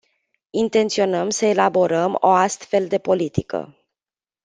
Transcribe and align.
Intenționăm 0.49 1.29
să 1.29 1.45
elaborăm 1.45 2.17
o 2.19 2.27
astfel 2.27 2.87
de 2.87 2.97
politică. 2.97 3.85